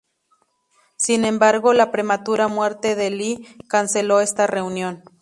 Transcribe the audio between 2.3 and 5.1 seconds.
muerte de Lee canceló esta reunión.